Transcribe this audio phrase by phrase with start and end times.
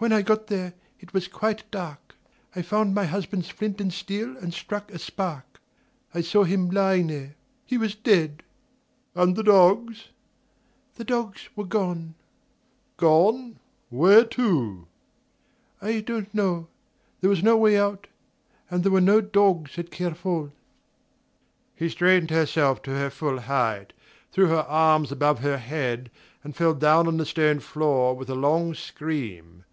[0.00, 2.14] "When I got there it was quite dark.
[2.54, 5.60] I found my husband's flint and steel and struck a spark.
[6.14, 7.34] I saw him lying there.
[7.66, 8.44] He was dead."
[9.16, 10.10] "And the dogs?"
[10.94, 12.14] "The dogs were gone."
[12.96, 13.58] "Gone
[13.90, 14.86] where to?"
[15.82, 16.68] "I don't know.
[17.20, 18.06] There was no way out
[18.70, 20.52] and there were no dogs at Kerfol."
[21.76, 23.94] She straightened herself to her full height,
[24.30, 26.08] threw her arms above her head,
[26.44, 29.64] and fell down on the stone floor with a long scream.